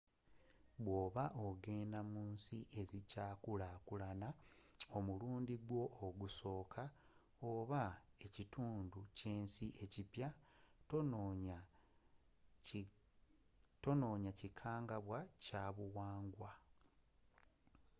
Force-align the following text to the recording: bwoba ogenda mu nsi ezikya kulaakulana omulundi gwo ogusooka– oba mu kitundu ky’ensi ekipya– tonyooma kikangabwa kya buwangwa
bwoba 0.85 1.23
ogenda 1.47 1.99
mu 2.11 2.21
nsi 2.33 2.57
ezikya 2.79 3.25
kulaakulana 3.43 4.29
omulundi 4.97 5.55
gwo 5.67 5.83
ogusooka– 6.07 6.83
oba 7.53 7.83
mu 8.19 8.27
kitundu 8.35 8.99
ky’ensi 9.17 9.67
ekipya– 9.83 10.27
tonyooma 13.81 14.31
kikangabwa 14.39 15.19
kya 15.43 15.63
buwangwa 15.75 16.51